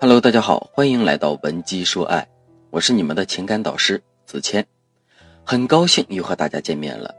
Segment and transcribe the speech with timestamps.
[0.00, 2.28] Hello，大家好，欢迎来到文姬说爱，
[2.70, 4.64] 我是你们的情感导师子谦，
[5.42, 7.12] 很高兴又和大家见面了。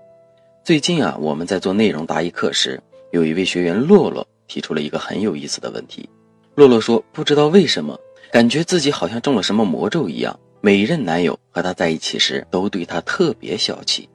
[0.64, 2.82] 最近啊，我们在做内容答疑课时，
[3.12, 6.10] 有一位学员洛洛提出了一个很有意思的问题。
[6.56, 8.00] 洛洛说，不知道为什么，
[8.32, 14.08] 感觉自己好像中了什么魔咒一样，每一任男友和她在一起时都对她特别小气，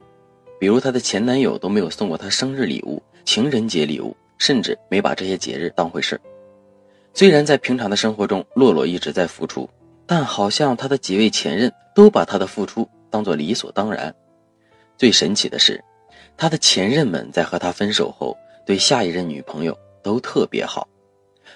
[0.59, 6.21] 比如她的前男友都没有送过她生日礼物、情人节礼物，甚至没把这些节日当回事儿。
[7.17, 9.69] 虽然在平常的生活中，洛洛一直在付出，
[10.05, 14.13] 但好像她的几位前任都把她的付出当做理所当然。
[14.97, 15.81] 最神奇的是，
[16.35, 20.85] 她的前任们在和她分手后，对下一任女朋友都特别好。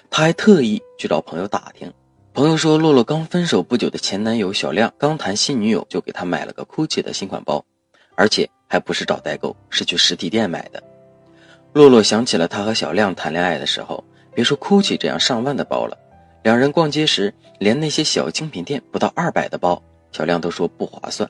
[0.08, 1.92] 她还特意去找朋友打听，
[2.32, 7.62] 朋友说，洛洛刚分手不久的前男友小亮刚谈新女友就给她买了个 GUCCI 的新款包，
[8.14, 10.82] 而且还不是找代购，是去实体店买的。
[11.74, 14.02] 洛洛想起了她和小亮谈恋爱的时候。
[14.34, 15.96] 别说 GUCCI 这样上万的包了，
[16.42, 21.28] 两人逛街时，连那些小精品店不到二百的包，小亮都说不划算。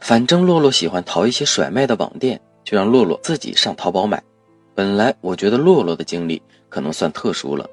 [0.00, 4.22] 反正洛洛喜欢淘一些甩卖的网店，就让洛洛自己上淘宝买。
[4.74, 7.68] 本来我觉得洛洛的经历可能算特殊了，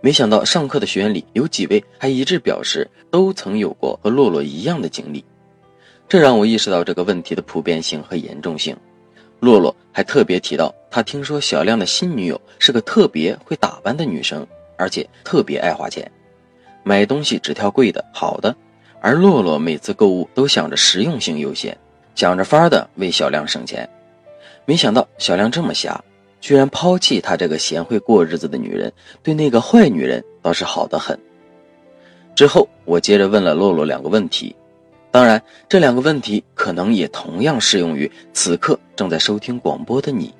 [0.00, 5.24] 没想到上课的学员里有几位还一致表示都曾有过和洛洛一样的经历，
[6.08, 8.76] 这让我意识到这个问题的普遍性和严重性。
[9.40, 16.08] 洛洛还特别提到，他听说小亮的新女友是个特别会打扮的女生，而且特别爱花钱，
[16.84, 18.54] 买东西只挑贵的、好的。
[19.00, 21.76] 而洛洛每次购物都想着实用性优先，
[22.14, 23.90] 想着法儿的为小亮省钱。
[24.66, 26.00] 没想到小亮这么瞎，
[26.40, 31.18] 居然抛弃他这个贤惠过日子的女人，对那个坏女人倒是好的很。
[32.36, 34.54] 之后，我接着问了洛洛两个问题。
[35.10, 40.32] 当然，这两个问题可能也同样适用于此刻正在收听广播的你。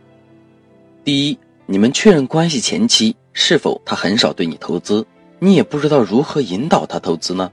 [1.05, 5.07] 第一，你们确认关系前期是否他很少对你投资，
[5.39, 7.53] 你也不知道如何引导他投资呢？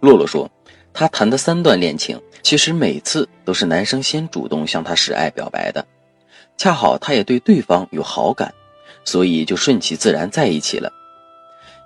[0.00, 0.50] 洛洛说，
[0.94, 5.86] 他谈的三段恋情，其实每次都是男生先主动向他示爱表白的，
[6.56, 8.50] 恰好他也对对方有好感，
[9.04, 10.90] 所以就顺其自然在一起了。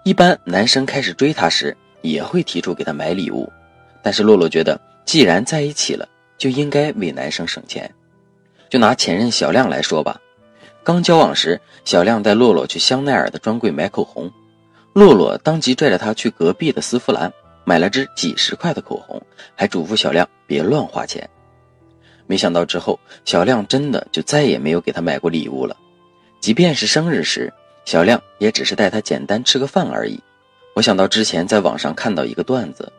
[0.04, 3.52] 一般男生开始追她时，也会提出给她买礼物。
[4.00, 6.08] 但是洛洛觉得，既然在一起了，
[6.38, 7.92] 就应该为男生省钱。
[8.70, 10.18] 就拿前任小亮来说吧，
[10.82, 14.30] 刚交往时，小亮带洛洛去香奈儿的专柜买口红，
[14.94, 17.30] 洛洛当即拽着他去隔壁的丝芙兰
[17.64, 19.20] 买了支几十块的口红，
[19.56, 21.28] 还嘱咐小亮别乱花钱。
[22.26, 25.76] 没想到之后，小亮真的就再也没有给他买过礼物了，
[26.40, 27.52] 即便是生日时，
[27.84, 30.18] 小亮也只是带他简单吃个饭而已。
[30.76, 32.90] 我想到之前在网上看到一个段子。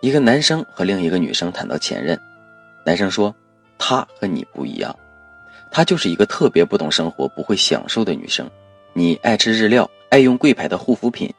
[0.00, 2.18] 一个男生和另一个女生谈到前任，
[2.86, 3.34] 男生说
[3.76, 4.98] ：“他和你不一样，
[5.70, 8.50] 她就是一个特别不懂生活、不会享受的女生。
[8.92, 11.32] 你爱吃日料，爱用贵牌的护肤品，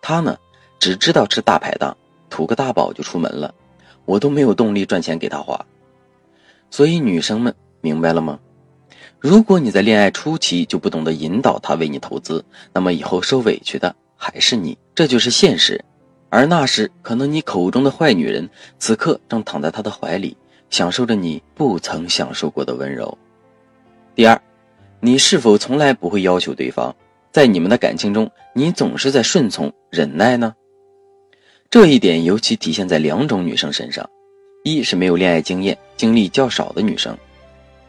[0.00, 0.36] 她呢，
[0.78, 1.96] 只知道吃大排档，
[2.30, 3.54] 图个大饱就出门了。
[4.04, 5.64] 我都没有动力赚钱给她花。
[6.70, 8.38] 所以女生们明白了吗？
[9.18, 15.82] 如果你在恋爱初期就不懂得引导他为你投资，那么以后受委屈的还是你，这就是现实。”
[16.28, 18.48] 而那时，可能你口中的坏女人，
[18.78, 20.36] 此刻正躺在他的怀里，
[20.70, 23.16] 享受着你不曾享受过的温柔。
[24.16, 24.40] 第二，
[24.98, 26.96] 你是否从来不会要求对方，
[27.30, 30.54] 在你们的感情中，你总是在顺从忍耐呢？
[31.68, 34.08] 这一点尤其体现在两种女生身上：
[34.64, 37.14] 一是没有恋爱经验、经历较少的女生；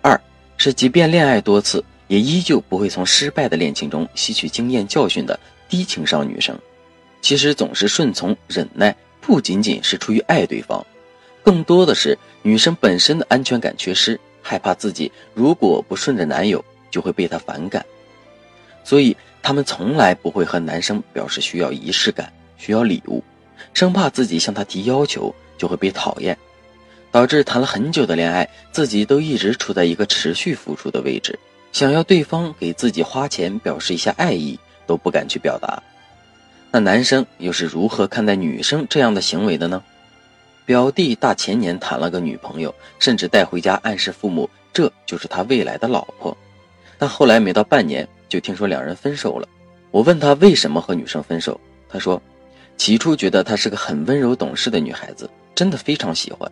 [0.01, 0.19] 二
[0.57, 5.39] 是即便恋爱多次，也依旧不会从失败的恋情中吸取经验教训的
[5.69, 6.59] 低情商女生。
[7.21, 10.85] 其实总是顺从忍耐，不仅仅是出于爱对方，
[11.41, 17.85] 更多的是女生本身的安全感缺失，害怕自己如果不顺着男友就会被他反感，
[18.85, 23.21] 所以他们从来不会和男生表示需要仪式感、需要礼物，
[23.73, 26.37] 生怕自己向他提要求就会被讨厌，
[27.11, 31.37] 导致谈了很久的恋爱，自己都一直处在一个持续付出的位置，
[31.73, 35.83] 想要对方给自己花钱表示一下爱意都不敢去表达。
[36.71, 39.83] 那男生又是如何看待女生这样的行为的呢？
[40.67, 46.37] 表弟大前年谈了个女朋友，甚至带回家暗示父母这就是他未来的老婆。
[46.97, 49.47] 但后来没到半年，就听说两人分手了。
[49.91, 52.21] 我问他为什么和女生分手，他说，
[52.75, 56.51] 起初觉得她是个很温柔懂事的女孩子，真的非常喜欢。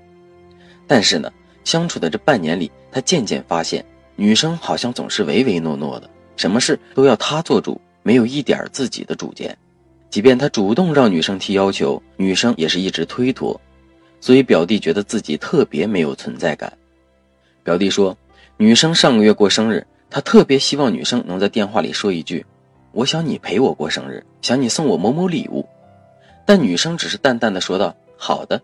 [0.88, 1.30] 但是呢，
[1.66, 3.84] 相处的这半年里，他渐渐发现
[4.16, 9.58] 女生好像总是唯唯诺诺的，什么事都要他做主，没有一点自己的主见。
[10.10, 13.60] 即便他主动让女生提要求，女生也是一直推脱，
[14.25, 16.74] 所以表弟觉得自己特别没有存在感。
[17.63, 18.18] 表弟说，
[18.57, 22.44] 女生上个月过生日，他特别希望女生能在电话里说一句
[22.92, 25.63] ：“我想你陪我过生日，想你送我某某礼物。”
[26.44, 28.60] 但女生只是淡淡的说道：“好的。”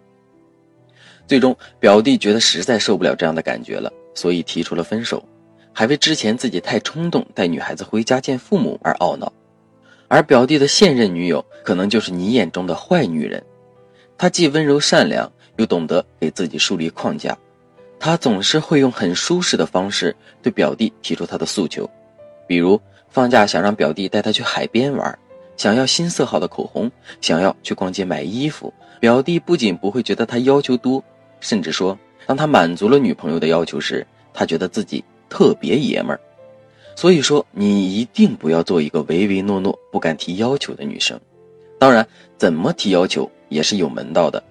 [1.29, 5.23] 最终，表弟觉得实在受不了这样的感觉了，所以提出了分手，
[5.71, 9.31] 还为之前自己太冲动带女孩子回家见父母而懊恼。
[10.07, 13.43] 而表弟的现任女友可能就是你眼中的坏女人，
[14.21, 17.35] 他既温柔善良，又懂得给自己树立框架。
[17.99, 21.89] 他总是会用很舒适的方式对表弟提出他的诉求，
[22.45, 22.79] 比如
[23.09, 25.17] 放假想让表弟带他去海边玩，
[25.57, 28.71] 想要新色号的口红，想要去逛街买衣服。
[28.99, 31.03] 表弟不仅不会觉得他要求多，
[31.39, 31.97] 甚至说，
[32.27, 36.21] 当他满足了女朋友的要求时，他觉得自己特别爷们儿。
[36.95, 41.19] 所以说，你一定不要做一个唯唯诺诺、不敢提要求的女生。
[41.79, 42.07] 当然，
[42.37, 44.41] 怎么提要求也是有门道的。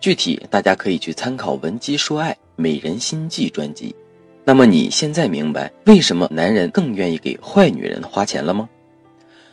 [0.00, 3.94] 具体大家可以去参考《闻鸡说爱美人心计》专辑。
[4.42, 8.68] 那么你现在明白为什么男人更愿意给坏女人花钱了吗？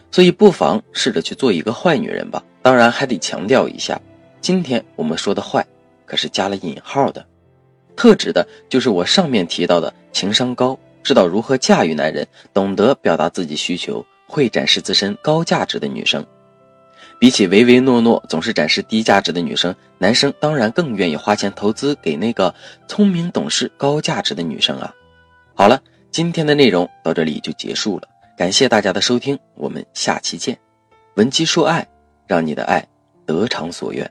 [0.09, 2.41] 所以不妨试着去做一个坏女人吧。
[2.61, 4.01] 当然还得强调一下，
[4.39, 5.67] 今天我们说的坏，
[6.05, 7.23] 可是加了引号的，
[7.95, 10.79] 特指的就是我上面提到的情商高。
[11.03, 16.25] 知道如何驾驭男人，懂得表达自己需求，会展示自身高价值的女生，
[17.19, 22.53] 比起唯唯诺诺、总是展示低价值的女生，男生当然更愿意花钱投资给那个
[22.87, 24.93] 聪明懂事、高价值的女生啊！
[25.55, 25.81] 好了，
[26.11, 30.57] 今天的内容到这里就结束了，感谢大家的收听，我们下期见。
[31.15, 31.87] 文姬说爱，
[32.27, 32.85] 让你的爱
[33.25, 34.09] 得偿所愿。